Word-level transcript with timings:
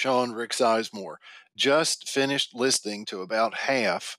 Sean 0.00 0.32
Rick 0.32 0.52
Sizemore. 0.52 1.16
Just 1.54 2.08
finished 2.08 2.54
listening 2.54 3.04
to 3.04 3.20
about 3.20 3.52
half 3.52 4.16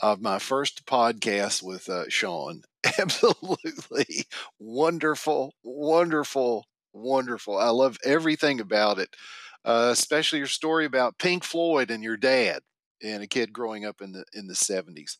of 0.00 0.22
my 0.22 0.38
first 0.38 0.86
podcast 0.86 1.62
with 1.62 1.90
uh, 1.90 2.04
Sean. 2.08 2.62
Absolutely 2.98 4.24
wonderful, 4.58 5.52
wonderful, 5.62 6.64
wonderful. 6.94 7.58
I 7.58 7.68
love 7.68 7.98
everything 8.02 8.62
about 8.62 8.98
it, 8.98 9.14
uh, 9.62 9.90
especially 9.92 10.38
your 10.38 10.48
story 10.48 10.86
about 10.86 11.18
Pink 11.18 11.44
Floyd 11.44 11.90
and 11.90 12.02
your 12.02 12.16
dad 12.16 12.62
and 13.02 13.22
a 13.22 13.26
kid 13.26 13.52
growing 13.52 13.84
up 13.84 14.00
in 14.00 14.12
the 14.12 14.24
in 14.32 14.46
the 14.46 14.54
seventies. 14.54 15.18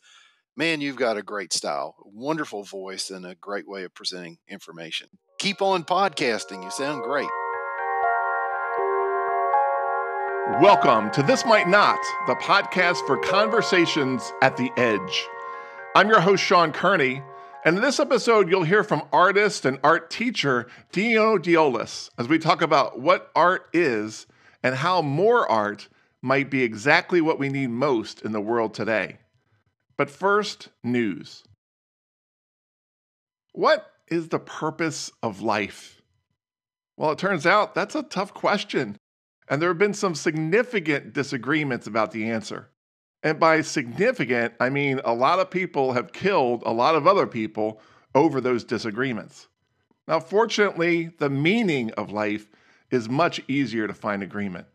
Man, 0.57 0.81
you've 0.81 0.97
got 0.97 1.19
a 1.19 1.23
great 1.23 1.53
style, 1.53 1.95
wonderful 2.07 2.65
voice, 2.65 3.11
and 3.11 3.27
a 3.27 3.35
great 3.35 3.69
way 3.69 3.85
of 3.85 3.95
presenting 3.95 4.39
information. 4.49 5.09
Keep 5.39 5.61
on 5.61 5.85
podcasting. 5.85 6.65
You 6.65 6.71
sound 6.71 7.03
great. 7.03 7.29
Welcome 10.59 11.11
to 11.13 11.23
This 11.23 11.47
Might 11.47 11.69
Not, 11.69 12.01
the 12.27 12.35
podcast 12.35 13.07
for 13.07 13.17
conversations 13.17 14.31
at 14.43 14.59
the 14.59 14.71
edge. 14.77 15.27
I'm 15.95 16.09
your 16.09 16.21
host, 16.21 16.43
Sean 16.43 16.73
Kearney, 16.73 17.23
and 17.65 17.77
in 17.77 17.83
this 17.83 18.01
episode, 18.01 18.51
you'll 18.51 18.65
hear 18.65 18.85
from 18.85 19.05
artist 19.11 19.65
and 19.65 19.79
art 19.83 20.11
teacher 20.11 20.67
Dino 20.93 21.39
Diolis 21.39 22.11
as 22.19 22.29
we 22.29 22.39
talk 22.39 22.61
about 22.61 23.01
what 23.01 23.31
art 23.35 23.71
is 23.73 24.27
and 24.63 24.75
how 24.75 25.01
more 25.01 25.51
art 25.51 25.89
might 26.21 26.51
be 26.51 26.63
exactly 26.63 27.23
what 27.23 27.39
we 27.39 27.49
need 27.49 27.71
most 27.71 28.21
in 28.21 28.33
the 28.33 28.41
world 28.41 28.75
today. 28.75 29.19
But 29.97 30.11
first, 30.11 30.69
news. 30.83 31.45
What 33.53 33.87
is 34.09 34.29
the 34.29 34.41
purpose 34.41 35.11
of 35.23 35.41
life? 35.41 36.03
Well, 36.99 37.13
it 37.13 37.19
turns 37.19 37.47
out 37.47 37.75
that's 37.75 37.95
a 37.95 38.03
tough 38.03 38.35
question 38.35 38.99
and 39.51 39.61
there 39.61 39.69
have 39.69 39.79
been 39.79 39.93
some 39.93 40.15
significant 40.15 41.13
disagreements 41.13 41.89
about 41.89 42.13
the 42.13 42.31
answer. 42.31 42.71
And 43.25 43.39
by 43.39 43.61
significant, 43.61 44.55
I 44.61 44.71
mean 44.71 45.01
a 45.05 45.13
lot 45.13 45.41
of 45.41 45.51
people 45.51 45.93
have 45.93 46.13
killed 46.13 46.63
a 46.65 46.73
lot 46.73 46.95
of 46.95 47.07
other 47.07 47.27
people 47.27 47.83
over 48.15 48.41
those 48.41 48.65
disagreements. 48.65 49.49
Now, 50.09 50.21
fortunately, 50.21 51.11
the 51.19 51.29
meaning 51.29 51.91
of 51.93 52.13
life 52.13 52.49
is 52.91 53.09
much 53.09 53.41
easier 53.49 53.87
to 53.87 53.93
find 53.93 54.23
agreement. 54.23 54.67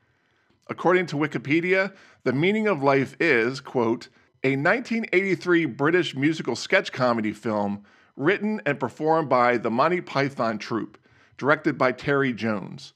According 0.67 1.07
to 1.07 1.15
Wikipedia, 1.15 1.93
the 2.23 2.33
meaning 2.33 2.67
of 2.67 2.83
life 2.83 3.15
is, 3.19 3.61
quote, 3.61 4.09
a 4.43 4.55
1983 4.55 5.65
British 5.65 6.15
musical 6.15 6.55
sketch 6.55 6.91
comedy 6.91 7.33
film 7.33 7.83
written 8.15 8.61
and 8.65 8.79
performed 8.79 9.29
by 9.29 9.57
the 9.57 9.71
Monty 9.71 10.01
Python 10.01 10.57
Troupe, 10.57 10.97
directed 11.37 11.77
by 11.77 11.91
Terry 11.91 12.33
Jones. 12.33 12.93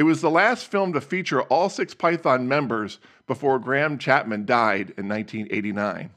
It 0.00 0.04
was 0.04 0.22
the 0.22 0.30
last 0.30 0.70
film 0.70 0.94
to 0.94 1.00
feature 1.02 1.42
all 1.42 1.68
six 1.68 1.92
Python 1.92 2.48
members 2.48 3.00
before 3.26 3.58
Graham 3.58 3.98
Chapman 3.98 4.46
died 4.46 4.94
in 4.96 5.06
1989. 5.10 6.08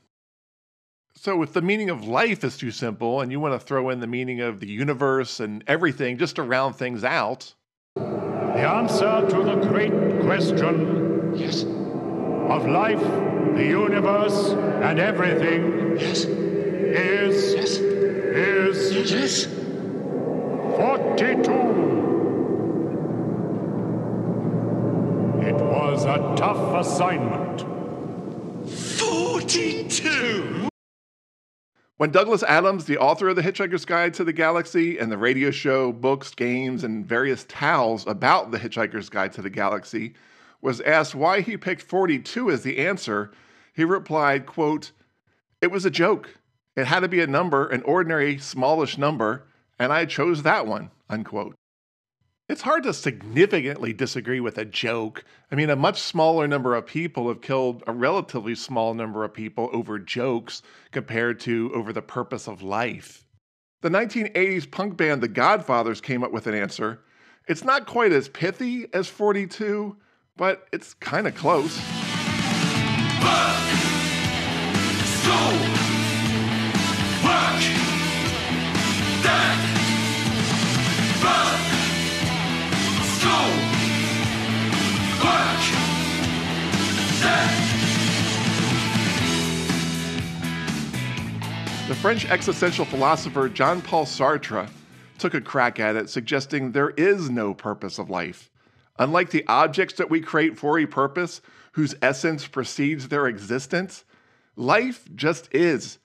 So, 1.17 1.43
if 1.43 1.51
the 1.51 1.61
meaning 1.61 1.89
of 1.89 2.07
life 2.07 2.45
is 2.45 2.55
too 2.55 2.71
simple 2.71 3.19
and 3.19 3.29
you 3.29 3.41
want 3.41 3.59
to 3.59 3.67
throw 3.67 3.89
in 3.89 3.99
the 3.99 4.07
meaning 4.07 4.39
of 4.39 4.61
the 4.61 4.69
universe 4.69 5.41
and 5.41 5.65
everything 5.67 6.17
just 6.17 6.37
to 6.37 6.43
round 6.43 6.77
things 6.77 7.03
out. 7.03 7.53
The 7.95 8.01
answer 8.01 9.27
to 9.29 9.43
the 9.43 9.55
great 9.67 9.91
question 10.21 11.33
yes. 11.35 11.63
of 11.63 12.65
life, 12.65 13.01
the 13.01 13.65
universe, 13.65 14.51
and 14.81 14.97
everything 14.97 15.97
yes. 15.99 16.23
is. 16.23 17.53
Yes. 17.53 17.77
Is. 17.77 19.11
Yes. 19.11 19.45
42. 20.77 21.83
It 25.45 25.55
was 25.93 26.05
a 26.05 26.17
tough 26.35 26.87
assignment. 26.87 27.61
42! 28.67 30.67
When 31.97 32.09
Douglas 32.09 32.41
Adams, 32.41 32.85
the 32.85 32.97
author 32.97 33.29
of 33.29 33.35
The 33.35 33.43
Hitchhiker's 33.43 33.85
Guide 33.85 34.15
to 34.15 34.23
the 34.23 34.33
Galaxy 34.33 34.97
and 34.97 35.11
the 35.11 35.19
radio 35.19 35.51
show, 35.51 35.91
books, 35.91 36.33
games, 36.33 36.83
and 36.83 37.05
various 37.05 37.43
towels 37.43 38.07
about 38.07 38.49
The 38.49 38.57
Hitchhiker's 38.57 39.07
Guide 39.07 39.33
to 39.33 39.43
the 39.43 39.51
Galaxy, 39.51 40.15
was 40.63 40.81
asked 40.81 41.13
why 41.13 41.41
he 41.41 41.57
picked 41.57 41.83
42 41.83 42.49
as 42.49 42.63
the 42.63 42.79
answer, 42.79 43.31
he 43.75 43.83
replied, 43.83 44.47
quote, 44.47 44.93
It 45.61 45.69
was 45.69 45.85
a 45.85 45.91
joke. 45.91 46.39
It 46.75 46.87
had 46.87 47.01
to 47.01 47.07
be 47.07 47.21
a 47.21 47.27
number, 47.27 47.67
an 47.67 47.83
ordinary, 47.83 48.39
smallish 48.39 48.97
number, 48.97 49.45
and 49.77 49.93
I 49.93 50.05
chose 50.05 50.41
that 50.41 50.65
one, 50.65 50.89
unquote. 51.07 51.53
It's 52.49 52.61
hard 52.61 52.83
to 52.83 52.93
significantly 52.93 53.93
disagree 53.93 54.41
with 54.41 54.57
a 54.57 54.65
joke. 54.65 55.23
I 55.49 55.55
mean, 55.55 55.69
a 55.69 55.77
much 55.77 56.01
smaller 56.01 56.45
number 56.45 56.75
of 56.75 56.85
people 56.85 57.29
have 57.29 57.41
killed 57.41 57.83
a 57.87 57.93
relatively 57.93 58.53
small 58.53 58.93
number 58.93 59.23
of 59.23 59.33
people 59.33 59.69
over 59.71 59.97
jokes 59.97 60.61
compared 60.91 61.39
to 61.41 61.71
over 61.73 61.93
the 61.93 62.01
purpose 62.01 62.49
of 62.49 62.61
life. 62.61 63.25
The 63.81 63.89
1980s 63.89 64.69
punk 64.69 64.97
band 64.97 65.23
The 65.23 65.29
Godfathers 65.29 66.01
came 66.01 66.21
up 66.21 66.33
with 66.33 66.45
an 66.47 66.53
answer. 66.53 66.99
It's 67.47 67.63
not 67.63 67.85
quite 67.85 68.11
as 68.11 68.27
pithy 68.27 68.87
as 68.93 69.07
42, 69.07 69.95
but 70.35 70.67
it's 70.73 70.93
kind 70.95 71.27
of 71.27 71.35
close. 71.35 71.73
School! 75.21 75.82
French 92.03 92.25
existential 92.25 92.83
philosopher 92.83 93.47
Jean 93.47 93.81
Paul 93.81 94.05
Sartre 94.05 94.69
took 95.19 95.33
a 95.33 95.39
crack 95.39 95.79
at 95.79 95.95
it, 95.95 96.09
suggesting 96.09 96.73
there 96.73 96.89
is 96.89 97.29
no 97.29 97.53
purpose 97.53 97.97
of 97.97 98.09
life. 98.09 98.51
Unlike 98.99 99.29
the 99.29 99.47
objects 99.47 99.93
that 99.95 100.09
we 100.09 100.19
create 100.19 100.59
for 100.59 100.77
a 100.77 100.85
purpose, 100.85 101.39
whose 101.71 101.95
essence 102.01 102.45
precedes 102.45 103.07
their 103.07 103.25
existence, 103.25 104.03
life 104.57 105.07
just 105.15 105.47
is. 105.55 105.97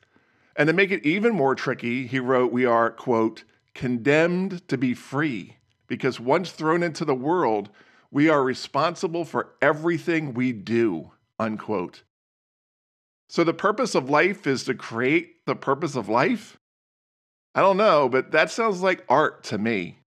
And 0.55 0.69
to 0.69 0.73
make 0.73 0.93
it 0.93 1.05
even 1.05 1.35
more 1.35 1.57
tricky, 1.57 2.07
he 2.07 2.21
wrote, 2.21 2.53
We 2.53 2.65
are, 2.65 2.93
quote, 2.93 3.43
condemned 3.75 4.69
to 4.69 4.79
be 4.79 4.95
free, 4.95 5.57
because 5.89 6.21
once 6.21 6.53
thrown 6.53 6.85
into 6.85 7.05
the 7.05 7.13
world, 7.13 7.71
we 8.13 8.29
are 8.29 8.45
responsible 8.45 9.25
for 9.25 9.49
everything 9.61 10.33
we 10.33 10.53
do, 10.53 11.11
unquote. 11.41 12.05
So 13.28 13.44
the 13.44 13.55
purpose 13.55 13.94
of 13.94 14.09
life 14.09 14.47
is 14.47 14.65
to 14.65 14.75
create 14.75 15.44
the 15.47 15.55
purpose 15.55 15.97
of 15.97 16.09
life? 16.09 16.56
I 17.55 17.61
don't 17.61 17.77
know, 17.77 18.09
but 18.09 18.31
that 18.33 18.50
sounds 18.50 18.83
like 18.83 19.05
art 19.09 19.43
to 19.44 19.59
me. 19.59 19.99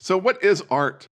So, 0.00 0.16
what 0.16 0.42
is 0.42 0.62
art? 0.70 1.06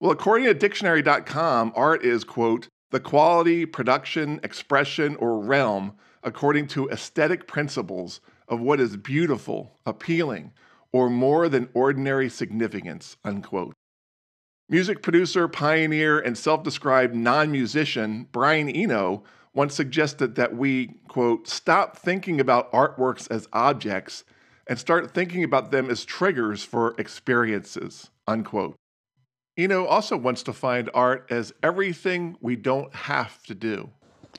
Well, 0.00 0.12
according 0.12 0.46
to 0.46 0.54
dictionary.com, 0.54 1.72
art 1.74 2.04
is, 2.04 2.24
quote, 2.24 2.68
the 2.90 3.00
quality, 3.00 3.66
production, 3.66 4.40
expression, 4.42 5.16
or 5.16 5.38
realm 5.38 5.94
according 6.22 6.66
to 6.68 6.88
aesthetic 6.90 7.46
principles 7.46 8.20
of 8.48 8.60
what 8.60 8.80
is 8.80 8.96
beautiful, 8.96 9.78
appealing, 9.86 10.52
or 10.92 11.08
more 11.08 11.48
than 11.48 11.68
ordinary 11.72 12.28
significance, 12.28 13.16
unquote. 13.24 13.74
Music 14.68 15.02
producer, 15.02 15.48
pioneer, 15.48 16.18
and 16.18 16.36
self 16.36 16.62
described 16.62 17.14
non 17.14 17.50
musician 17.50 18.26
Brian 18.32 18.68
Eno 18.68 19.24
once 19.54 19.74
suggested 19.74 20.36
that 20.36 20.56
we, 20.56 20.88
quote, 21.08 21.48
stop 21.48 21.96
thinking 21.96 22.40
about 22.40 22.70
artworks 22.72 23.30
as 23.30 23.48
objects 23.52 24.24
and 24.66 24.78
start 24.78 25.12
thinking 25.12 25.42
about 25.42 25.70
them 25.70 25.90
as 25.90 26.04
triggers 26.04 26.62
for 26.62 26.94
experiences, 26.98 28.10
unquote. 28.28 28.76
Eno 29.56 29.84
also 29.84 30.16
wants 30.16 30.42
to 30.44 30.52
find 30.52 30.88
art 30.94 31.26
as 31.30 31.52
everything 31.62 32.36
we 32.40 32.54
don't 32.56 32.94
have 32.94 33.42
to 33.42 33.54
do. 33.54 33.90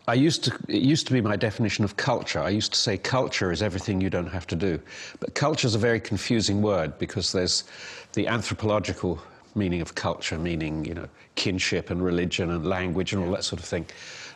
I 0.07 0.15
used 0.15 0.45
to, 0.45 0.57
it 0.67 0.81
used 0.81 1.05
to 1.07 1.13
be 1.13 1.21
my 1.21 1.35
definition 1.35 1.83
of 1.83 1.97
culture. 1.97 2.39
I 2.39 2.49
used 2.49 2.73
to 2.73 2.79
say 2.79 2.97
culture 2.97 3.51
is 3.51 3.61
everything 3.61 4.01
you 4.01 4.09
don't 4.09 4.27
have 4.27 4.47
to 4.47 4.55
do. 4.55 4.79
But 5.19 5.35
culture 5.35 5.67
is 5.67 5.75
a 5.75 5.79
very 5.79 5.99
confusing 5.99 6.61
word 6.61 6.97
because 6.97 7.31
there's 7.31 7.65
the 8.13 8.27
anthropological 8.27 9.21
meaning 9.53 9.81
of 9.81 9.95
culture, 9.95 10.39
meaning, 10.39 10.85
you 10.85 10.93
know, 10.93 11.07
kinship 11.35 11.89
and 11.89 12.03
religion 12.03 12.49
and 12.49 12.65
language 12.65 13.13
and 13.13 13.23
all 13.23 13.31
that 13.31 13.43
sort 13.43 13.61
of 13.61 13.65
thing. 13.65 13.85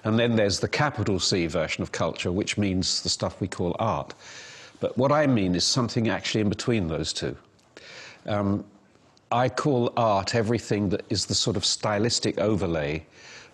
And 0.06 0.19
then 0.19 0.36
there's 0.36 0.60
the 0.60 0.68
capital 0.68 1.19
C 1.19 1.48
version 1.48 1.81
of 1.81 1.92
culture, 1.92 2.31
which 2.31 2.57
means 2.57 3.02
the 3.02 3.10
stuff 3.10 3.42
we 3.42 3.48
call 3.48 3.75
art. 3.80 4.13
But 4.80 4.98
what 4.98 5.12
I 5.12 5.25
mean 5.25 5.56
is 5.56 5.63
something 5.63 6.10
actually 6.10 6.42
in 6.42 6.50
between 6.50 6.88
those 6.88 7.12
two. 7.12 7.36
Um, 8.28 8.63
I 9.31 9.50
call 9.50 9.92
art 9.98 10.36
everything 10.36 10.90
that 10.90 11.04
is 11.10 11.25
the 11.25 11.34
sort 11.34 11.57
of 11.57 11.66
stylistic 11.66 12.38
overlay 12.38 13.06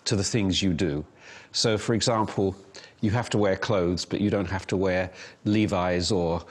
to 0.04 0.14
the 0.14 0.24
things 0.24 0.62
you 0.62 0.74
do. 0.74 1.04
So, 1.52 1.78
for 1.78 1.94
example, 1.94 2.54
you 3.00 3.10
have 3.10 3.30
to 3.30 3.38
wear 3.38 3.56
clothes, 3.56 4.04
but 4.04 4.20
you 4.20 4.28
don't 4.28 4.50
have 4.50 4.66
to 4.68 4.76
wear 4.76 5.10
Levi's 5.44 6.12
or 6.12 6.44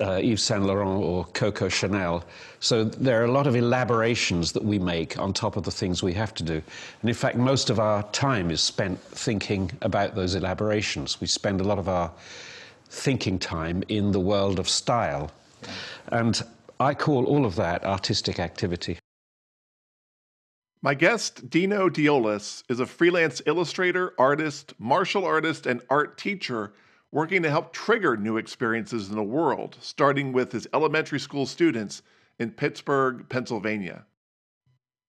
uh, 0.00 0.20
Yves 0.22 0.42
Saint 0.42 0.64
Laurent 0.64 1.02
or 1.02 1.24
Coco 1.26 1.68
Chanel. 1.68 2.24
So 2.60 2.84
there 2.84 3.20
are 3.20 3.24
a 3.24 3.32
lot 3.32 3.46
of 3.46 3.56
elaborations 3.56 4.52
that 4.52 4.64
we 4.64 4.78
make 4.78 5.18
on 5.18 5.32
top 5.32 5.56
of 5.56 5.64
the 5.64 5.70
things 5.70 6.02
we 6.02 6.12
have 6.14 6.34
to 6.34 6.42
do. 6.42 6.62
And 7.00 7.08
in 7.08 7.14
fact, 7.14 7.36
most 7.36 7.70
of 7.70 7.78
our 7.78 8.02
time 8.12 8.50
is 8.50 8.60
spent 8.60 9.00
thinking 9.00 9.70
about 9.82 10.14
those 10.14 10.34
elaborations. 10.34 11.20
We 11.20 11.26
spend 11.26 11.60
a 11.60 11.64
lot 11.64 11.78
of 11.78 11.88
our 11.88 12.12
thinking 12.90 13.38
time 13.38 13.82
in 13.88 14.12
the 14.12 14.20
world 14.20 14.58
of 14.58 14.68
style. 14.68 15.30
And 16.08 16.42
I 16.78 16.94
call 16.94 17.24
all 17.26 17.44
of 17.44 17.56
that 17.56 17.84
artistic 17.84 18.40
activity. 18.40 18.98
My 20.82 20.94
guest, 20.94 21.50
Dino 21.50 21.90
Diolis, 21.90 22.64
is 22.70 22.80
a 22.80 22.86
freelance 22.86 23.42
illustrator, 23.44 24.14
artist, 24.18 24.72
martial 24.78 25.26
artist, 25.26 25.66
and 25.66 25.82
art 25.90 26.16
teacher 26.16 26.72
working 27.12 27.42
to 27.42 27.50
help 27.50 27.72
trigger 27.72 28.16
new 28.16 28.36
experiences 28.36 29.08
in 29.08 29.16
the 29.16 29.22
world, 29.22 29.76
starting 29.80 30.32
with 30.32 30.52
his 30.52 30.68
elementary 30.72 31.20
school 31.20 31.46
students 31.46 32.02
in 32.38 32.50
Pittsburgh, 32.50 33.28
Pennsylvania. 33.28 34.04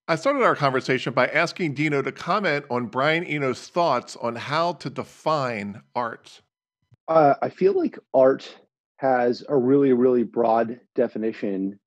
I 0.07 0.15
started 0.15 0.43
our 0.43 0.55
conversation 0.55 1.13
by 1.13 1.27
asking 1.27 1.75
Dino 1.75 2.01
to 2.01 2.11
comment 2.11 2.65
on 2.69 2.87
Brian 2.87 3.25
Eno's 3.25 3.67
thoughts 3.67 4.17
on 4.17 4.35
how 4.35 4.73
to 4.73 4.89
define 4.89 5.81
art. 5.95 6.41
Uh, 7.07 7.35
I 7.41 7.49
feel 7.49 7.77
like 7.77 7.97
art 8.13 8.53
has 8.97 9.43
a 9.47 9.55
really, 9.55 9.93
really 9.93 10.23
broad 10.23 10.79
definition. 10.95 11.79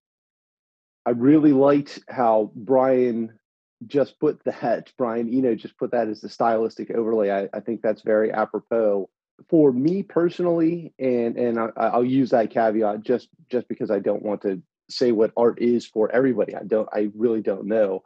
I 1.05 1.11
really 1.11 1.53
liked 1.53 1.99
how 2.09 2.51
Brian 2.55 3.39
just 3.87 4.19
put 4.19 4.43
that, 4.45 4.93
Brian 4.97 5.29
Eno 5.29 5.55
just 5.55 5.77
put 5.77 5.91
that 5.91 6.09
as 6.09 6.21
the 6.21 6.29
stylistic 6.29 6.91
overlay. 6.93 7.31
I, 7.31 7.49
I 7.53 7.61
think 7.61 7.83
that's 7.83 8.03
very 8.03 8.33
apropos 8.33 9.11
for 9.49 9.73
me 9.73 10.03
personally, 10.03 10.93
and 10.99 11.37
and 11.37 11.59
I, 11.77 11.97
will 11.97 12.05
use 12.05 12.31
that 12.31 12.51
caveat 12.51 13.03
just 13.03 13.29
just 13.51 13.69
because 13.69 13.91
I 13.91 13.99
don't 13.99 14.23
want 14.23 14.43
to 14.43 14.63
say 14.89 15.13
what 15.13 15.33
art 15.37 15.61
is 15.61 15.87
for 15.87 16.11
everybody. 16.11 16.55
I 16.55 16.63
don't. 16.65 16.89
I 16.93 17.11
really 17.15 17.43
don't 17.43 17.67
know. 17.67 18.03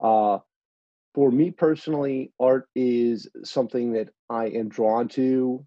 Uh, 0.00 0.38
for 1.14 1.30
me 1.30 1.50
personally, 1.50 2.32
art 2.38 2.68
is 2.74 3.28
something 3.44 3.92
that 3.92 4.10
I 4.28 4.46
am 4.46 4.68
drawn 4.68 5.08
to, 5.08 5.66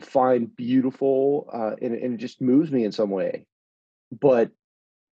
find 0.00 0.54
beautiful, 0.56 1.48
uh, 1.52 1.76
and, 1.82 1.94
and 1.94 2.14
it 2.14 2.18
just 2.18 2.40
moves 2.40 2.70
me 2.70 2.84
in 2.84 2.92
some 2.92 3.10
way. 3.10 3.46
But 4.10 4.50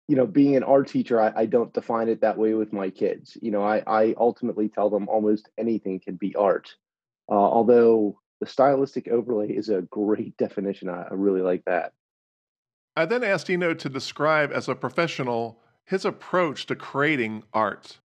you 0.08 0.18
know, 0.18 0.28
being 0.28 0.58
an 0.58 0.64
art 0.64 0.90
teacher, 0.90 1.22
I, 1.22 1.32
I, 1.34 1.46
don't 1.46 1.74
define 1.74 2.10
it 2.10 2.20
that 2.20 2.38
way 2.38 2.54
with 2.54 2.74
my 2.74 2.90
kids. 2.90 3.38
You 3.42 3.52
know, 3.52 3.64
I, 3.64 3.82
I 3.88 4.16
ultimately 4.18 4.68
tell 4.68 4.90
them 4.90 5.08
almost 5.08 5.48
anything 5.58 6.02
can 6.02 6.16
be 6.16 6.36
art. 6.36 6.76
Uh, 7.30 7.36
although 7.36 8.20
the 8.42 8.48
stylistic 8.48 9.08
overlay 9.08 9.48
is 9.48 9.70
a 9.70 9.84
great 9.84 10.36
definition. 10.46 10.90
I, 10.90 11.04
I 11.04 11.14
really 11.14 11.42
like 11.42 11.64
that. 11.66 11.94
I 12.98 13.06
then 13.06 13.24
asked 13.24 13.48
Dino 13.48 13.74
to 13.74 13.88
describe 13.88 14.52
as 14.52 14.68
a 14.68 14.76
professional 14.76 15.62
his 15.86 16.04
approach 16.04 16.66
to 16.66 16.76
creating 16.76 17.44
art. 17.54 18.00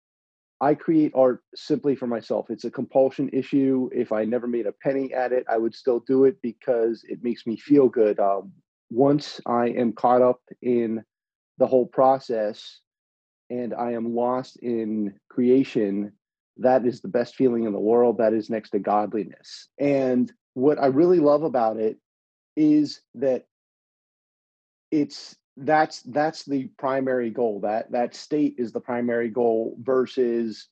I 0.60 0.76
create 0.76 1.14
art 1.16 1.42
simply 1.56 1.96
for 1.96 2.08
myself. 2.08 2.50
It's 2.50 2.64
a 2.66 2.72
compulsion 2.72 3.30
issue. 3.34 3.90
If 3.94 4.12
I 4.12 4.24
never 4.26 4.48
made 4.48 4.66
a 4.66 4.72
penny 4.72 5.14
at 5.14 5.32
it, 5.32 5.46
I 5.50 5.58
would 5.58 5.76
still 5.76 6.02
do 6.02 6.26
it 6.26 6.38
because 6.42 7.04
it 7.08 7.24
makes 7.24 7.46
me 7.46 7.58
feel 7.58 7.90
good. 7.90 8.20
Um, 8.20 8.52
once 8.90 9.42
I 9.46 9.68
am 9.70 9.94
caught 9.94 10.22
up 10.22 10.40
in 10.62 11.04
the 11.58 11.68
whole 11.68 11.86
process 11.86 12.80
and 13.50 13.74
I 13.74 13.92
am 13.92 14.16
lost 14.16 14.58
in 14.58 15.14
creation, 15.30 16.14
that 16.58 16.86
is 16.86 17.02
the 17.02 17.08
best 17.08 17.36
feeling 17.36 17.66
in 17.66 17.74
the 17.74 17.80
world. 17.80 18.18
That 18.18 18.34
is 18.34 18.50
next 18.50 18.72
to 18.72 18.80
godliness. 18.80 19.70
And 19.80 20.32
what 20.54 20.80
I 20.80 20.88
really 20.88 21.20
love 21.20 21.44
about 21.44 21.78
it 21.78 21.98
is 22.56 23.02
that 23.16 23.46
it's 24.92 25.36
that's 25.58 26.02
that's 26.04 26.46
the 26.46 26.70
primary 26.78 27.30
goal. 27.30 27.62
That 27.62 27.92
that 27.92 28.16
state 28.16 28.56
is 28.58 28.72
the 28.72 28.80
primary 28.80 29.30
goal 29.30 29.76
versus 29.80 30.68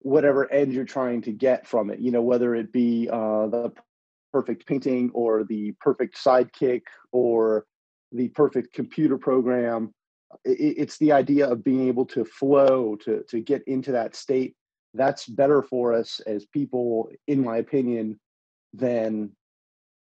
whatever 0.00 0.50
end 0.52 0.72
you're 0.72 0.84
trying 0.84 1.22
to 1.22 1.32
get 1.32 1.66
from 1.66 1.90
it. 1.90 1.98
You 1.98 2.10
know, 2.10 2.22
whether 2.22 2.54
it 2.54 2.72
be 2.72 3.08
uh, 3.10 3.48
the 3.48 3.72
perfect 4.32 4.66
painting 4.66 5.10
or 5.14 5.44
the 5.44 5.72
perfect 5.80 6.22
sidekick 6.22 6.82
or 7.12 7.66
the 8.12 8.28
perfect 8.28 8.72
computer 8.72 9.18
program. 9.18 9.92
it's 10.44 10.98
the 10.98 11.12
idea 11.12 11.48
of 11.48 11.64
being 11.64 11.88
able 11.88 12.04
to 12.04 12.24
flow, 12.24 12.96
to, 12.96 13.22
to 13.28 13.40
get 13.40 13.62
into 13.66 13.92
that 13.92 14.14
state. 14.14 14.54
That's 14.96 15.26
better 15.26 15.62
for 15.62 15.92
us 15.92 16.20
as 16.20 16.46
people, 16.46 17.10
in 17.26 17.44
my 17.44 17.58
opinion, 17.58 18.18
than, 18.72 19.32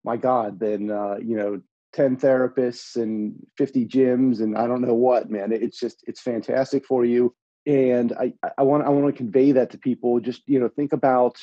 my 0.03 0.18
God, 0.18 0.59
than, 0.59 0.92
uh, 0.92 1.15
you 1.21 1.38
know, 1.38 1.62
10 1.94 2.18
therapists 2.18 2.95
and 3.01 3.36
50 3.57 3.86
gyms 3.86 4.42
and 4.42 4.57
I 4.57 4.68
don't 4.68 4.81
know 4.81 4.94
what, 4.94 5.30
man. 5.30 5.51
It's 5.53 5.80
just, 5.80 6.03
it's 6.07 6.21
fantastic 6.21 6.86
for 6.86 7.06
you. 7.06 7.33
And 7.65 8.13
I, 8.13 8.33
I 8.57 8.63
want, 8.63 8.86
I 8.86 8.89
want 8.89 9.07
to 9.07 9.18
convey 9.18 9.53
that 9.53 9.71
to 9.71 9.77
people. 9.77 10.19
Just, 10.19 10.42
you 10.45 10.59
know, 10.59 10.69
think 10.69 10.94
about 10.94 11.38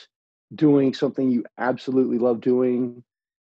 doing 0.55 0.95
something 0.95 1.31
you 1.31 1.45
absolutely 1.59 2.19
love 2.19 2.41
doing 2.41 3.03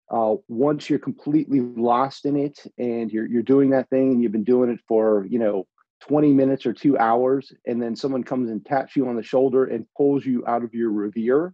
uh, 0.09 0.35
once 0.47 0.89
you're 0.89 0.99
completely 0.99 1.59
lost 1.59 2.25
in 2.25 2.37
it 2.37 2.59
and 2.77 3.11
you're 3.11 3.27
you're 3.27 3.43
doing 3.43 3.71
that 3.71 3.89
thing 3.89 4.11
and 4.11 4.23
you've 4.23 4.31
been 4.31 4.43
doing 4.43 4.69
it 4.69 4.79
for 4.87 5.25
you 5.29 5.39
know 5.39 5.67
20 6.01 6.33
minutes 6.33 6.65
or 6.65 6.73
two 6.73 6.97
hours 6.97 7.51
and 7.65 7.81
then 7.81 7.95
someone 7.95 8.23
comes 8.23 8.49
and 8.49 8.65
taps 8.65 8.95
you 8.95 9.07
on 9.07 9.15
the 9.15 9.23
shoulder 9.23 9.65
and 9.65 9.85
pulls 9.97 10.25
you 10.25 10.45
out 10.45 10.63
of 10.63 10.73
your 10.73 10.91
revere 10.91 11.53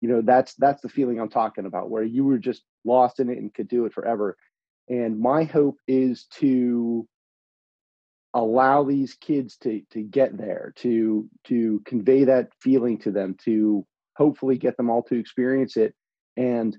you 0.00 0.08
know 0.08 0.20
that's 0.20 0.54
that's 0.56 0.82
the 0.82 0.88
feeling 0.88 1.18
i'm 1.18 1.30
talking 1.30 1.64
about 1.64 1.88
where 1.88 2.02
you 2.02 2.24
were 2.24 2.38
just 2.38 2.62
lost 2.84 3.20
in 3.20 3.30
it 3.30 3.38
and 3.38 3.52
could 3.52 3.68
do 3.68 3.86
it 3.86 3.92
forever. 3.92 4.36
And 4.88 5.18
my 5.18 5.44
hope 5.44 5.78
is 5.88 6.26
to 6.38 7.08
allow 8.34 8.82
these 8.82 9.14
kids 9.14 9.56
to 9.58 9.80
to 9.90 10.02
get 10.02 10.36
there 10.36 10.72
to 10.76 11.28
to 11.44 11.80
convey 11.86 12.24
that 12.24 12.48
feeling 12.60 12.98
to 12.98 13.12
them 13.12 13.36
to 13.44 13.86
hopefully 14.16 14.58
get 14.58 14.76
them 14.76 14.90
all 14.90 15.04
to 15.04 15.14
experience 15.14 15.76
it 15.76 15.94
and 16.36 16.76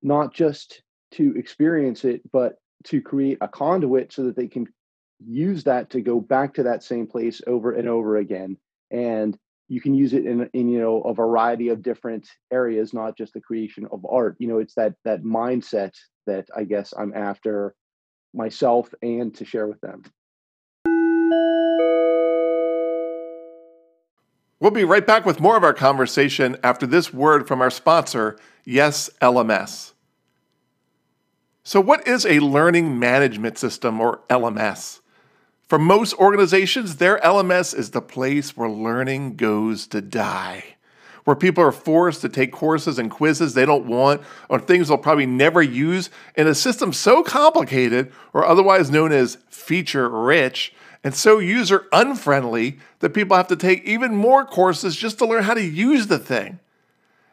not 0.00 0.32
just 0.32 0.82
to 1.10 1.34
experience 1.36 2.04
it, 2.04 2.22
but 2.32 2.54
to 2.84 3.00
create 3.00 3.38
a 3.40 3.48
conduit 3.48 4.12
so 4.12 4.24
that 4.24 4.36
they 4.36 4.48
can 4.48 4.66
use 5.26 5.64
that 5.64 5.90
to 5.90 6.00
go 6.00 6.20
back 6.20 6.54
to 6.54 6.64
that 6.64 6.82
same 6.82 7.06
place 7.06 7.40
over 7.46 7.72
and 7.72 7.88
over 7.88 8.16
again. 8.16 8.56
And 8.90 9.36
you 9.68 9.80
can 9.80 9.94
use 9.94 10.12
it 10.12 10.26
in, 10.26 10.48
in 10.52 10.68
you 10.68 10.80
know 10.80 11.00
a 11.02 11.14
variety 11.14 11.68
of 11.68 11.82
different 11.82 12.28
areas, 12.52 12.92
not 12.92 13.16
just 13.16 13.32
the 13.32 13.40
creation 13.40 13.86
of 13.90 14.04
art. 14.08 14.36
You 14.38 14.48
know, 14.48 14.58
it's 14.58 14.74
that 14.74 14.94
that 15.04 15.22
mindset 15.22 15.94
that 16.26 16.46
I 16.54 16.64
guess 16.64 16.92
I'm 16.96 17.14
after 17.14 17.74
myself 18.34 18.92
and 19.02 19.34
to 19.36 19.44
share 19.44 19.66
with 19.66 19.80
them. 19.80 20.02
We'll 24.60 24.70
be 24.70 24.84
right 24.84 25.04
back 25.04 25.26
with 25.26 25.40
more 25.40 25.56
of 25.56 25.64
our 25.64 25.74
conversation 25.74 26.56
after 26.62 26.86
this 26.86 27.12
word 27.12 27.48
from 27.48 27.60
our 27.60 27.70
sponsor, 27.70 28.38
Yes 28.64 29.10
LMS. 29.20 29.92
So, 31.64 31.80
what 31.80 32.06
is 32.06 32.24
a 32.24 32.38
learning 32.40 32.98
management 32.98 33.58
system 33.58 34.00
or 34.00 34.20
LMS? 34.30 35.00
For 35.72 35.78
most 35.78 36.12
organizations, 36.18 36.96
their 36.96 37.16
LMS 37.20 37.74
is 37.74 37.92
the 37.92 38.02
place 38.02 38.54
where 38.54 38.68
learning 38.68 39.36
goes 39.36 39.86
to 39.86 40.02
die, 40.02 40.76
where 41.24 41.34
people 41.34 41.64
are 41.64 41.72
forced 41.72 42.20
to 42.20 42.28
take 42.28 42.52
courses 42.52 42.98
and 42.98 43.10
quizzes 43.10 43.54
they 43.54 43.64
don't 43.64 43.86
want 43.86 44.20
or 44.50 44.58
things 44.58 44.88
they'll 44.88 44.98
probably 44.98 45.24
never 45.24 45.62
use 45.62 46.10
in 46.36 46.46
a 46.46 46.54
system 46.54 46.92
so 46.92 47.22
complicated 47.22 48.12
or 48.34 48.44
otherwise 48.44 48.90
known 48.90 49.12
as 49.12 49.38
feature 49.48 50.10
rich 50.10 50.74
and 51.02 51.14
so 51.14 51.38
user 51.38 51.86
unfriendly 51.90 52.76
that 52.98 53.14
people 53.14 53.34
have 53.34 53.48
to 53.48 53.56
take 53.56 53.82
even 53.84 54.14
more 54.14 54.44
courses 54.44 54.94
just 54.94 55.16
to 55.16 55.26
learn 55.26 55.44
how 55.44 55.54
to 55.54 55.64
use 55.64 56.08
the 56.08 56.18
thing. 56.18 56.58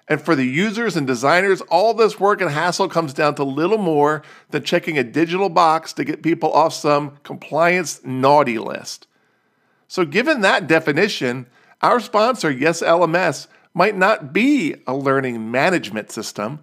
And 0.10 0.20
for 0.20 0.36
the 0.36 0.46
users 0.46 0.98
and 0.98 1.06
designers, 1.06 1.62
all 1.62 1.94
this 1.94 2.20
work 2.20 2.42
and 2.42 2.50
hassle 2.50 2.90
comes 2.90 3.14
down 3.14 3.36
to 3.36 3.44
little 3.44 3.78
more 3.78 4.24
than 4.50 4.64
checking 4.64 4.98
a 4.98 5.04
digital 5.04 5.50
box 5.50 5.94
to 5.94 6.04
get 6.04 6.24
people 6.24 6.52
off 6.52 6.74
some 6.74 7.18
compliance 7.24 8.04
naughty 8.04 8.58
list. 8.58 9.06
So, 9.88 10.06
given 10.06 10.42
that 10.42 10.68
definition, 10.68 11.46
our 11.82 12.00
sponsor, 12.00 12.50
Yes 12.50 12.82
LMS, 12.82 13.48
might 13.74 13.96
not 13.96 14.34
be 14.34 14.76
a 14.88 14.96
learning 14.96 15.52
management 15.52 16.12
system. 16.12 16.60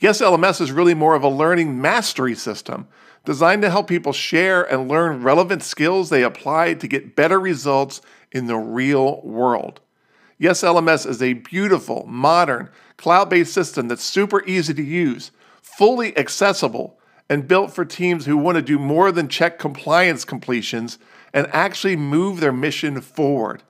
Yes 0.00 0.20
LMS 0.20 0.60
is 0.60 0.72
really 0.72 0.94
more 0.94 1.14
of 1.14 1.22
a 1.22 1.28
learning 1.28 1.80
mastery 1.80 2.34
system 2.34 2.88
designed 3.24 3.62
to 3.62 3.70
help 3.70 3.86
people 3.86 4.12
share 4.12 4.62
and 4.62 4.88
learn 4.88 5.22
relevant 5.22 5.62
skills 5.62 6.08
they 6.08 6.22
apply 6.22 6.74
to 6.74 6.88
get 6.88 7.14
better 7.14 7.38
results 7.38 8.00
in 8.32 8.46
the 8.46 8.56
real 8.56 9.20
world. 9.22 9.80
Yes 10.40 10.62
LMS 10.62 11.06
is 11.06 11.20
a 11.20 11.34
beautiful, 11.34 12.06
modern, 12.06 12.70
cloud 12.96 13.28
based 13.28 13.52
system 13.52 13.88
that's 13.88 14.02
super 14.02 14.42
easy 14.46 14.72
to 14.72 14.82
use, 14.82 15.32
fully 15.60 16.16
accessible, 16.16 16.98
and 17.28 17.46
built 17.46 17.74
for 17.74 17.84
teams 17.84 18.24
who 18.24 18.38
want 18.38 18.56
to 18.56 18.62
do 18.62 18.78
more 18.78 19.12
than 19.12 19.28
check 19.28 19.58
compliance 19.58 20.24
completions 20.24 20.98
and 21.34 21.46
actually 21.48 21.94
move 21.94 22.40
their 22.40 22.54
mission 22.54 23.02
forward. 23.02 23.62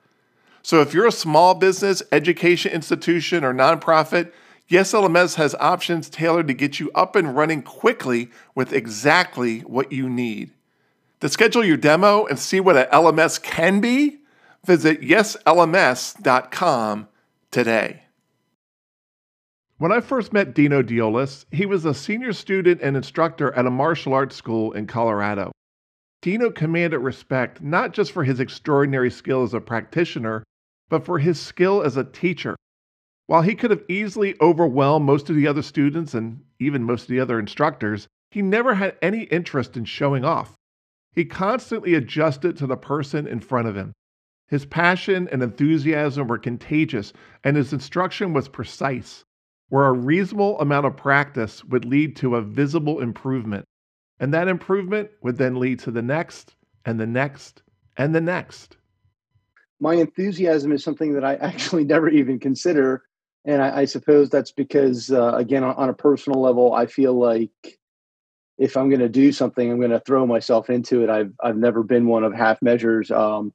So 0.61 0.79
if 0.79 0.93
you're 0.93 1.07
a 1.07 1.11
small 1.11 1.55
business, 1.55 2.01
education 2.09 2.71
institution, 2.71 3.43
or 3.43 3.53
nonprofit, 3.53 4.31
Yes 4.69 4.93
LMS 4.93 5.35
has 5.35 5.53
options 5.55 6.09
tailored 6.09 6.47
to 6.47 6.53
get 6.53 6.79
you 6.79 6.89
up 6.95 7.17
and 7.17 7.35
running 7.35 7.63
quickly 7.63 8.31
with 8.55 8.71
exactly 8.71 9.59
what 9.59 9.91
you 9.91 10.09
need. 10.09 10.51
To 11.19 11.27
schedule 11.27 11.65
your 11.65 11.75
demo 11.75 12.25
and 12.27 12.39
see 12.39 12.61
what 12.61 12.77
an 12.77 12.87
LMS 12.93 13.43
can 13.43 13.81
be, 13.81 14.20
visit 14.65 15.01
yeslms.com 15.01 15.37
today. 17.51 18.03
When 19.77 19.91
I 19.91 19.99
first 19.99 20.31
met 20.31 20.53
Dino 20.53 20.83
Diolis, 20.83 21.45
he 21.51 21.65
was 21.65 21.85
a 21.85 21.93
senior 21.93 22.33
student 22.33 22.81
and 22.81 22.95
instructor 22.95 23.51
at 23.53 23.65
a 23.65 23.71
martial 23.71 24.13
arts 24.13 24.35
school 24.35 24.73
in 24.73 24.85
Colorado. 24.85 25.51
Dino 26.21 26.51
commanded 26.51 26.99
respect 26.99 27.63
not 27.63 27.91
just 27.91 28.11
for 28.11 28.23
his 28.23 28.39
extraordinary 28.39 29.09
skill 29.09 29.41
as 29.41 29.55
a 29.55 29.59
practitioner, 29.59 30.43
but 30.87 31.03
for 31.03 31.17
his 31.17 31.39
skill 31.39 31.81
as 31.81 31.97
a 31.97 32.03
teacher. 32.03 32.55
While 33.25 33.41
he 33.41 33.55
could 33.55 33.71
have 33.71 33.83
easily 33.89 34.35
overwhelmed 34.39 35.05
most 35.05 35.31
of 35.31 35.35
the 35.35 35.47
other 35.47 35.63
students 35.63 36.13
and 36.13 36.43
even 36.59 36.83
most 36.83 37.03
of 37.03 37.07
the 37.07 37.19
other 37.19 37.39
instructors, 37.39 38.07
he 38.29 38.43
never 38.43 38.75
had 38.75 38.97
any 39.01 39.23
interest 39.23 39.75
in 39.75 39.85
showing 39.85 40.23
off. 40.23 40.53
He 41.13 41.25
constantly 41.25 41.95
adjusted 41.95 42.55
to 42.57 42.67
the 42.67 42.77
person 42.77 43.25
in 43.25 43.39
front 43.39 43.67
of 43.67 43.75
him. 43.75 43.93
His 44.51 44.65
passion 44.65 45.29
and 45.31 45.41
enthusiasm 45.41 46.27
were 46.27 46.37
contagious, 46.37 47.13
and 47.45 47.55
his 47.55 47.71
instruction 47.71 48.33
was 48.33 48.49
precise, 48.49 49.23
where 49.69 49.85
a 49.85 49.93
reasonable 49.93 50.59
amount 50.59 50.85
of 50.85 50.97
practice 50.97 51.63
would 51.63 51.85
lead 51.85 52.17
to 52.17 52.35
a 52.35 52.41
visible 52.41 52.99
improvement. 52.99 53.65
And 54.19 54.33
that 54.33 54.49
improvement 54.49 55.09
would 55.21 55.37
then 55.37 55.57
lead 55.57 55.79
to 55.79 55.91
the 55.91 56.01
next, 56.01 56.53
and 56.83 56.99
the 56.99 57.07
next, 57.07 57.63
and 57.95 58.13
the 58.13 58.19
next. 58.19 58.75
My 59.79 59.93
enthusiasm 59.93 60.73
is 60.73 60.83
something 60.83 61.13
that 61.13 61.23
I 61.23 61.35
actually 61.41 61.85
never 61.85 62.09
even 62.09 62.37
consider. 62.37 63.03
And 63.45 63.61
I, 63.61 63.79
I 63.79 63.85
suppose 63.85 64.29
that's 64.29 64.51
because, 64.51 65.11
uh, 65.11 65.33
again, 65.35 65.63
on, 65.63 65.75
on 65.75 65.87
a 65.87 65.93
personal 65.93 66.41
level, 66.41 66.73
I 66.73 66.87
feel 66.87 67.13
like 67.13 67.79
if 68.57 68.75
I'm 68.75 68.89
going 68.89 68.99
to 68.99 69.09
do 69.09 69.31
something, 69.31 69.71
I'm 69.71 69.79
going 69.79 69.91
to 69.91 70.01
throw 70.01 70.27
myself 70.27 70.69
into 70.69 71.03
it. 71.03 71.09
I've 71.09 71.31
I've 71.41 71.57
never 71.57 71.83
been 71.83 72.05
one 72.05 72.25
of 72.25 72.33
half 72.33 72.61
measures. 72.61 73.09
Um, 73.09 73.53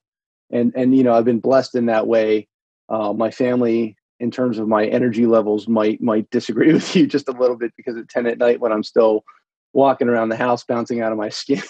and 0.51 0.73
and 0.77 0.97
you 0.97 1.03
know 1.03 1.15
I've 1.15 1.25
been 1.25 1.41
blessed 1.41 1.75
in 1.75 1.87
that 1.87 2.07
way. 2.07 2.49
Uh, 2.89 3.13
my 3.13 3.31
family, 3.31 3.97
in 4.21 4.31
terms 4.31 4.59
of 4.59 4.69
my 4.69 4.87
energy 4.87 5.27
levels, 5.27 5.69
might 5.69 6.01
might 6.01 6.31
disagree 6.31 6.73
with 6.73 6.95
you 6.95 7.07
just 7.07 7.29
a 7.29 7.33
little 7.33 7.57
bit 7.57 7.73
because 7.77 7.97
at 7.97 8.09
ten 8.09 8.27
at 8.27 8.39
night 8.39 8.61
when 8.61 8.73
I'm 8.73 8.85
still 8.85 9.25
walking 9.73 10.09
around 10.09 10.31
the 10.31 10.37
house 10.37 10.65
bouncing 10.65 11.01
out 11.01 11.13
of 11.13 11.19
my 11.19 11.29
skin, 11.31 11.63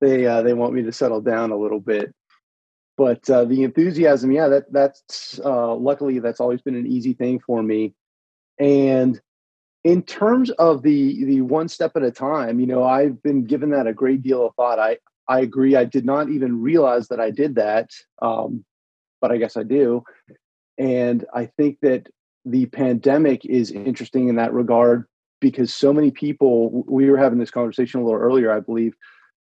they 0.00 0.26
uh, 0.26 0.42
they 0.42 0.54
want 0.54 0.74
me 0.74 0.82
to 0.82 0.92
settle 0.92 1.20
down 1.20 1.50
a 1.50 1.56
little 1.56 1.80
bit. 1.80 2.14
But 2.96 3.28
uh, 3.28 3.44
the 3.44 3.64
enthusiasm, 3.64 4.30
yeah, 4.30 4.48
that 4.48 4.72
that's 4.72 5.40
uh, 5.44 5.74
luckily 5.74 6.20
that's 6.20 6.40
always 6.40 6.62
been 6.62 6.76
an 6.76 6.86
easy 6.86 7.12
thing 7.12 7.40
for 7.40 7.62
me. 7.62 7.94
And 8.60 9.20
in 9.82 10.02
terms 10.02 10.50
of 10.50 10.82
the 10.82 11.24
the 11.24 11.40
one 11.40 11.68
step 11.68 11.92
at 11.96 12.04
a 12.04 12.12
time, 12.12 12.60
you 12.60 12.66
know, 12.66 12.84
I've 12.84 13.20
been 13.22 13.44
given 13.44 13.70
that 13.70 13.88
a 13.88 13.92
great 13.92 14.22
deal 14.22 14.46
of 14.46 14.54
thought. 14.54 14.78
I 14.78 14.98
I 15.28 15.40
agree. 15.40 15.76
I 15.76 15.84
did 15.84 16.04
not 16.04 16.28
even 16.28 16.60
realize 16.60 17.08
that 17.08 17.20
I 17.20 17.30
did 17.30 17.54
that, 17.56 17.90
um, 18.20 18.64
but 19.20 19.32
I 19.32 19.38
guess 19.38 19.56
I 19.56 19.62
do. 19.62 20.02
And 20.78 21.24
I 21.32 21.46
think 21.46 21.78
that 21.82 22.08
the 22.44 22.66
pandemic 22.66 23.44
is 23.46 23.70
interesting 23.70 24.28
in 24.28 24.36
that 24.36 24.52
regard 24.52 25.06
because 25.40 25.74
so 25.74 25.92
many 25.92 26.10
people, 26.10 26.84
we 26.86 27.10
were 27.10 27.16
having 27.16 27.38
this 27.38 27.50
conversation 27.50 28.00
a 28.00 28.04
little 28.04 28.20
earlier, 28.20 28.50
I 28.52 28.60
believe, 28.60 28.94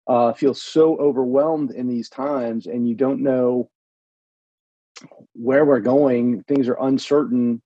uh, 0.07 0.33
feel 0.33 0.53
so 0.53 0.97
overwhelmed 0.97 1.71
in 1.71 1.87
these 1.87 2.09
times 2.09 2.67
and 2.67 2.87
you 2.87 2.95
don't 2.95 3.21
know 3.21 3.69
where 5.33 5.65
we're 5.65 5.79
going. 5.79 6.43
Things 6.43 6.67
are 6.67 6.77
uncertain. 6.79 7.61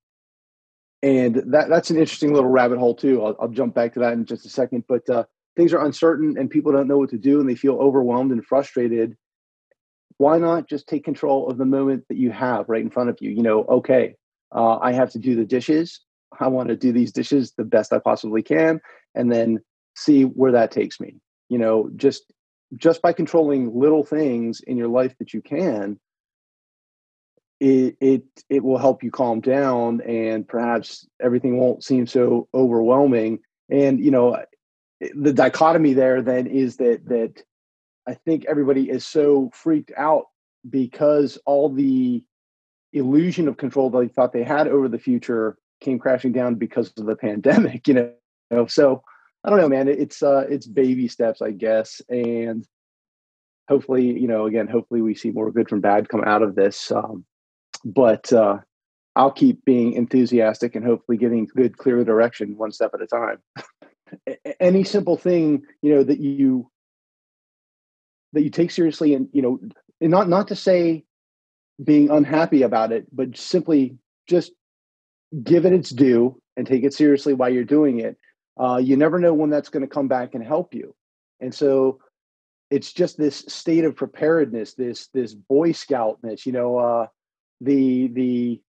And 1.01 1.35
that, 1.35 1.69
that's 1.69 1.89
an 1.89 1.97
interesting 1.97 2.33
little 2.33 2.49
rabbit 2.49 2.77
hole, 2.77 2.95
too. 2.95 3.23
I'll, 3.23 3.35
I'll 3.39 3.47
jump 3.47 3.75
back 3.75 3.93
to 3.93 3.99
that 4.01 4.13
in 4.13 4.25
just 4.25 4.45
a 4.45 4.49
second. 4.49 4.85
But 4.87 5.09
uh, 5.09 5.25
things 5.55 5.73
are 5.73 5.83
uncertain 5.83 6.37
and 6.37 6.49
people 6.49 6.71
don't 6.71 6.87
know 6.87 6.97
what 6.97 7.09
to 7.09 7.17
do 7.17 7.39
and 7.39 7.49
they 7.49 7.55
feel 7.55 7.75
overwhelmed 7.75 8.31
and 8.31 8.45
frustrated 8.45 9.15
why 10.17 10.37
not 10.37 10.69
just 10.69 10.87
take 10.87 11.03
control 11.03 11.49
of 11.49 11.57
the 11.57 11.65
moment 11.65 12.05
that 12.07 12.17
you 12.17 12.31
have 12.31 12.69
right 12.69 12.81
in 12.81 12.89
front 12.89 13.09
of 13.09 13.17
you? 13.19 13.31
You 13.31 13.43
know 13.43 13.65
okay 13.65 14.15
uh, 14.53 14.77
i 14.77 14.91
have 14.91 15.11
to 15.11 15.19
do 15.19 15.35
the 15.35 15.45
dishes. 15.45 16.01
I 16.39 16.47
want 16.47 16.69
to 16.69 16.75
do 16.75 16.91
these 16.91 17.11
dishes 17.11 17.53
the 17.57 17.63
best 17.63 17.93
i 17.93 17.99
possibly 17.99 18.43
can 18.43 18.81
and 19.13 19.31
then 19.31 19.59
see 19.95 20.23
where 20.23 20.51
that 20.51 20.71
takes 20.71 20.99
me. 20.99 21.15
You 21.49 21.57
know 21.57 21.89
just 21.95 22.31
just 22.75 23.01
by 23.01 23.13
controlling 23.13 23.73
little 23.77 24.03
things 24.03 24.61
in 24.61 24.77
your 24.77 24.87
life 24.87 25.15
that 25.19 25.33
you 25.33 25.41
can 25.41 25.99
it 27.59 27.95
it 28.01 28.23
it 28.49 28.63
will 28.63 28.77
help 28.77 29.03
you 29.03 29.11
calm 29.11 29.39
down 29.39 30.01
and 30.01 30.47
perhaps 30.47 31.07
everything 31.21 31.57
won't 31.57 31.83
seem 31.83 32.05
so 32.07 32.47
overwhelming. 32.53 33.39
And 33.69 33.99
you 33.99 34.11
know 34.11 34.37
the 35.15 35.33
dichotomy 35.33 35.93
there 35.93 36.21
then 36.21 36.47
is 36.47 36.77
that 36.77 37.05
that 37.07 37.41
I 38.07 38.13
think 38.13 38.45
everybody 38.45 38.89
is 38.89 39.05
so 39.05 39.49
freaked 39.53 39.91
out 39.97 40.25
because 40.69 41.37
all 41.45 41.69
the 41.69 42.23
illusion 42.93 43.47
of 43.47 43.57
control 43.57 43.89
they 43.89 44.07
thought 44.07 44.31
they 44.33 44.43
had 44.43 44.67
over 44.67 44.87
the 44.87 44.99
future 44.99 45.57
came 45.81 45.99
crashing 45.99 46.31
down 46.31 46.55
because 46.55 46.91
of 46.97 47.05
the 47.05 47.15
pandemic. 47.27 47.87
You 47.87 48.11
know, 48.51 48.67
so 48.67 49.03
I 49.43 49.49
don't 49.49 49.59
know, 49.59 49.69
man. 49.69 49.87
It's 49.87 50.23
uh, 50.23 50.45
it's 50.49 50.67
baby 50.67 51.07
steps, 51.07 51.41
I 51.41 51.51
guess, 51.51 52.01
and 52.09 52.65
hopefully, 53.67 54.19
you 54.19 54.27
know, 54.27 54.45
again, 54.45 54.67
hopefully 54.67 55.01
we 55.01 55.15
see 55.15 55.31
more 55.31 55.51
good 55.51 55.69
from 55.69 55.81
bad 55.81 56.09
come 56.09 56.23
out 56.23 56.41
of 56.41 56.55
this. 56.55 56.91
Um, 56.91 57.25
but 57.83 58.31
uh, 58.31 58.59
I'll 59.15 59.31
keep 59.31 59.63
being 59.65 59.93
enthusiastic 59.93 60.75
and 60.75 60.85
hopefully 60.85 61.17
giving 61.17 61.47
good, 61.55 61.77
clear 61.77 62.03
direction 62.03 62.57
one 62.57 62.71
step 62.71 62.91
at 62.93 63.01
a 63.01 63.07
time. 63.07 63.37
any 64.59 64.83
simple 64.83 65.17
thing 65.17 65.63
you 65.81 65.93
know 65.93 66.03
that 66.03 66.19
you 66.19 66.69
that 68.33 68.43
you 68.43 68.49
take 68.49 68.71
seriously 68.71 69.13
and 69.13 69.29
you 69.31 69.41
know 69.41 69.59
and 70.01 70.11
not 70.11 70.29
not 70.29 70.47
to 70.49 70.55
say 70.55 71.03
being 71.83 72.09
unhappy 72.09 72.61
about 72.61 72.91
it 72.91 73.07
but 73.11 73.35
simply 73.35 73.97
just 74.27 74.51
give 75.43 75.65
it 75.65 75.73
its 75.73 75.89
due 75.89 76.39
and 76.55 76.65
take 76.65 76.83
it 76.83 76.93
seriously 76.93 77.33
while 77.33 77.49
you're 77.49 77.63
doing 77.63 77.99
it. 77.99 78.17
Uh, 78.57 78.77
you 78.77 78.95
never 78.95 79.19
know 79.19 79.33
when 79.33 79.49
that's 79.49 79.69
going 79.69 79.81
to 79.81 79.93
come 79.93 80.07
back 80.07 80.33
and 80.33 80.43
help 80.43 80.73
you. 80.73 80.95
And 81.41 81.53
so 81.53 81.99
it's 82.69 82.93
just 82.93 83.17
this 83.17 83.43
state 83.47 83.85
of 83.85 83.95
preparedness 83.95 84.73
this 84.73 85.07
this 85.13 85.35
boy 85.35 85.71
scoutness 85.71 86.47
you 86.47 86.51
know 86.51 86.77
uh, 86.77 87.07
the 87.61 88.07
the 88.07 88.61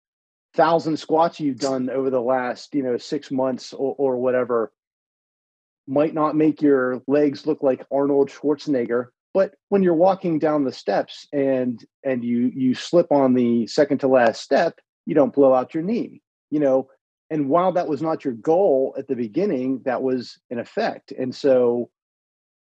thousand 0.55 0.99
squats 0.99 1.41
you've 1.41 1.59
done 1.59 1.89
over 1.89 2.11
the 2.11 2.21
last 2.21 2.75
you 2.75 2.83
know 2.83 2.99
six 2.99 3.31
months 3.31 3.73
or, 3.73 3.95
or 3.97 4.19
whatever 4.19 4.71
might 5.87 6.15
not 6.15 6.37
make 6.37 6.61
your 6.61 7.01
legs 7.07 7.47
look 7.47 7.63
like 7.63 7.87
Arnold 7.93 8.29
Schwarzenegger, 8.31 9.07
but 9.35 9.55
when 9.69 9.83
you're 9.83 9.95
walking 9.95 10.39
down 10.39 10.65
the 10.65 10.73
steps 10.73 11.27
and 11.33 11.85
and 12.05 12.25
you 12.25 12.51
you 12.55 12.75
slip 12.75 13.13
on 13.13 13.35
the 13.35 13.67
second 13.67 13.99
to 13.99 14.09
last 14.09 14.43
step, 14.43 14.79
you 15.05 15.15
don't 15.15 15.35
blow 15.35 15.53
out 15.53 15.75
your 15.75 15.83
knee. 15.83 16.23
You 16.51 16.61
know, 16.61 16.89
and 17.31 17.49
while 17.49 17.73
that 17.73 17.89
was 17.89 18.03
not 18.03 18.25
your 18.25 18.35
goal 18.35 18.95
at 18.99 19.09
the 19.09 19.17
beginning, 19.17 19.83
that 19.85 20.03
was 20.03 20.39
an 20.51 20.59
effect. 20.59 21.13
And 21.13 21.35
so 21.35 21.91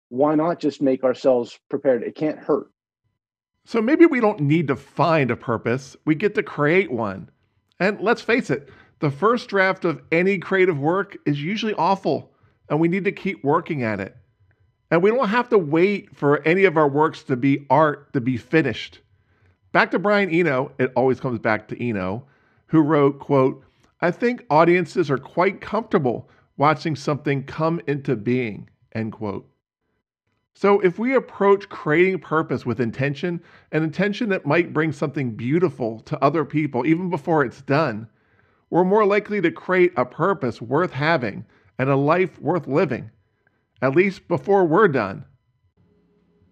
why 0.09 0.35
not 0.35 0.59
just 0.59 0.81
make 0.81 1.03
ourselves 1.03 1.57
prepared? 1.69 2.03
It 2.03 2.15
can't 2.15 2.39
hurt. 2.39 2.67
So 3.65 3.81
maybe 3.81 4.05
we 4.05 4.19
don't 4.19 4.41
need 4.41 4.67
to 4.67 4.75
find 4.75 5.31
a 5.31 5.35
purpose, 5.35 5.95
we 6.05 6.15
get 6.15 6.35
to 6.35 6.43
create 6.43 6.91
one. 6.91 7.29
And 7.79 7.99
let's 8.01 8.21
face 8.21 8.49
it, 8.49 8.69
the 8.99 9.11
first 9.11 9.47
draft 9.47 9.85
of 9.85 10.01
any 10.11 10.37
creative 10.37 10.79
work 10.79 11.17
is 11.25 11.41
usually 11.41 11.73
awful 11.75 12.28
and 12.69 12.79
we 12.79 12.87
need 12.87 13.05
to 13.05 13.11
keep 13.11 13.43
working 13.43 13.83
at 13.83 13.99
it. 13.99 14.15
And 14.91 15.03
we 15.03 15.11
don't 15.11 15.29
have 15.29 15.49
to 15.49 15.57
wait 15.57 16.15
for 16.15 16.41
any 16.47 16.65
of 16.65 16.77
our 16.77 16.87
works 16.87 17.23
to 17.23 17.35
be 17.35 17.65
art 17.69 18.11
to 18.13 18.21
be 18.21 18.37
finished. 18.37 18.99
Back 19.71 19.91
to 19.91 19.99
Brian 19.99 20.29
Eno, 20.29 20.71
it 20.79 20.91
always 20.95 21.19
comes 21.19 21.39
back 21.39 21.67
to 21.67 21.83
Eno, 21.83 22.25
who 22.67 22.81
wrote, 22.81 23.19
quote, 23.19 23.63
I 24.01 24.11
think 24.11 24.45
audiences 24.49 25.11
are 25.11 25.17
quite 25.17 25.61
comfortable 25.61 26.29
watching 26.57 26.95
something 26.95 27.43
come 27.43 27.81
into 27.87 28.15
being, 28.15 28.69
end 28.93 29.13
quote. 29.13 29.47
So 30.55 30.79
if 30.81 30.99
we 30.99 31.15
approach 31.15 31.69
creating 31.69 32.19
purpose 32.19 32.65
with 32.65 32.81
intention, 32.81 33.41
an 33.71 33.83
intention 33.83 34.29
that 34.29 34.45
might 34.45 34.73
bring 34.73 34.91
something 34.91 35.31
beautiful 35.31 35.99
to 36.01 36.21
other 36.23 36.43
people 36.43 36.85
even 36.85 37.09
before 37.09 37.45
it's 37.45 37.61
done, 37.61 38.09
we're 38.69 38.83
more 38.83 39.05
likely 39.05 39.39
to 39.41 39.51
create 39.51 39.93
a 39.95 40.05
purpose 40.05 40.61
worth 40.61 40.91
having 40.91 41.45
and 41.79 41.89
a 41.89 41.95
life 41.95 42.39
worth 42.39 42.67
living, 42.67 43.09
at 43.81 43.95
least 43.95 44.27
before 44.27 44.65
we're 44.65 44.89
done. 44.89 45.25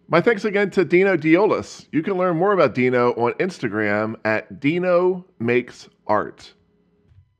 My 0.07 0.21
thanks 0.21 0.45
again 0.45 0.71
to 0.71 0.85
Dino 0.85 1.17
Diolis. 1.17 1.85
You 1.91 2.01
can 2.01 2.13
learn 2.13 2.37
more 2.37 2.53
about 2.53 2.73
Dino 2.73 3.11
on 3.11 3.33
Instagram 3.33 4.15
at 4.23 4.61
Dino 4.61 5.25
Makes 5.37 5.89
Art. 6.07 6.53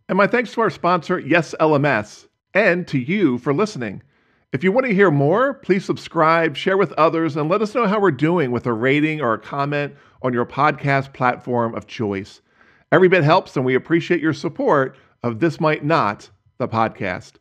And 0.09 0.17
my 0.17 0.27
thanks 0.27 0.51
to 0.51 0.61
our 0.61 0.69
sponsor, 0.69 1.17
Yes 1.17 1.55
LMS, 1.61 2.27
and 2.53 2.85
to 2.89 2.99
you 2.99 3.37
for 3.37 3.53
listening. 3.53 4.03
If 4.51 4.65
you 4.65 4.73
want 4.73 4.85
to 4.85 4.93
hear 4.93 5.11
more, 5.11 5.53
please 5.53 5.85
subscribe, 5.85 6.57
share 6.57 6.77
with 6.77 6.91
others, 6.93 7.37
and 7.37 7.49
let 7.49 7.61
us 7.61 7.73
know 7.73 7.87
how 7.87 8.01
we're 8.01 8.11
doing 8.11 8.51
with 8.51 8.65
a 8.65 8.73
rating 8.73 9.21
or 9.21 9.33
a 9.33 9.39
comment 9.39 9.95
on 10.21 10.33
your 10.33 10.45
podcast 10.45 11.13
platform 11.13 11.73
of 11.73 11.87
choice. 11.87 12.41
Every 12.91 13.07
bit 13.07 13.23
helps, 13.23 13.55
and 13.55 13.65
we 13.65 13.75
appreciate 13.75 14.21
your 14.21 14.33
support 14.33 14.97
of 15.23 15.39
This 15.39 15.59
Might 15.59 15.85
Not, 15.85 16.29
the 16.57 16.67
podcast. 16.67 17.33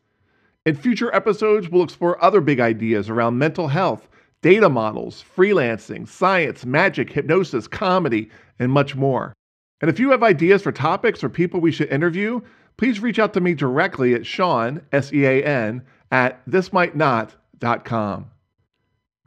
In 0.66 0.74
future 0.74 1.14
episodes, 1.14 1.68
we'll 1.68 1.84
explore 1.84 2.22
other 2.22 2.40
big 2.40 2.58
ideas 2.58 3.08
around 3.08 3.38
mental 3.38 3.68
health, 3.68 4.08
data 4.42 4.68
models, 4.68 5.24
freelancing, 5.36 6.08
science, 6.08 6.66
magic, 6.66 7.12
hypnosis, 7.12 7.68
comedy, 7.68 8.30
and 8.58 8.72
much 8.72 8.96
more. 8.96 9.32
And 9.80 9.88
if 9.88 10.00
you 10.00 10.10
have 10.10 10.24
ideas 10.24 10.62
for 10.62 10.72
topics 10.72 11.22
or 11.22 11.28
people 11.28 11.60
we 11.60 11.70
should 11.70 11.88
interview, 11.90 12.40
please 12.78 12.98
reach 12.98 13.20
out 13.20 13.32
to 13.34 13.40
me 13.40 13.54
directly 13.54 14.12
at 14.14 14.26
Sean, 14.26 14.82
S 14.90 15.12
E 15.12 15.24
A 15.24 15.44
N, 15.44 15.82
at 16.10 16.44
thismightnot.com. 16.50 18.26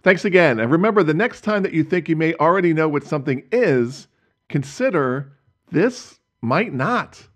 Thanks 0.04 0.26
again, 0.26 0.60
and 0.60 0.70
remember 0.70 1.04
the 1.04 1.14
next 1.14 1.42
time 1.42 1.64
that 1.64 1.74
you 1.74 1.86
think 1.86 2.10
you 2.10 2.18
may 2.18 2.34
already 2.34 2.74
know 2.74 2.90
what 2.90 3.06
something 3.06 3.44
is, 3.54 4.10
consider 4.50 5.32
this 5.72 6.20
might 6.42 6.74
not. 6.74 7.29